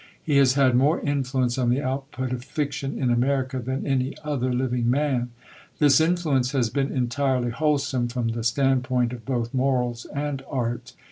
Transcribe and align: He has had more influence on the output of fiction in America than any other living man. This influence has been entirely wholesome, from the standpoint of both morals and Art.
He 0.23 0.37
has 0.37 0.53
had 0.53 0.73
more 0.75 0.99
influence 1.01 1.59
on 1.59 1.69
the 1.69 1.83
output 1.83 2.31
of 2.33 2.43
fiction 2.43 2.97
in 2.97 3.11
America 3.11 3.59
than 3.59 3.85
any 3.85 4.15
other 4.23 4.51
living 4.51 4.89
man. 4.89 5.29
This 5.77 6.01
influence 6.01 6.53
has 6.53 6.71
been 6.71 6.91
entirely 6.91 7.51
wholesome, 7.51 8.07
from 8.07 8.29
the 8.29 8.43
standpoint 8.43 9.13
of 9.13 9.25
both 9.25 9.53
morals 9.53 10.05
and 10.05 10.41
Art. 10.49 10.93